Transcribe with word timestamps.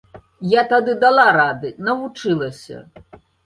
Я 0.53 0.63
тады 0.71 0.95
дала 1.03 1.27
рады, 1.39 1.73
навучылася. 1.91 2.85